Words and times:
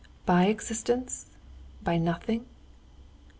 By 0.25 0.45
existence? 0.47 1.27
By 1.83 1.99
nothing? 1.99 2.47